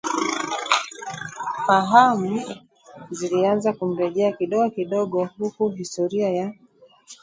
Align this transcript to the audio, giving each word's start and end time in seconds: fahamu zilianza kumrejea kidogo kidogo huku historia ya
fahamu 1.65 2.47
zilianza 3.11 3.73
kumrejea 3.73 4.31
kidogo 4.31 4.69
kidogo 4.69 5.29
huku 5.37 5.69
historia 5.69 6.29
ya 6.29 6.53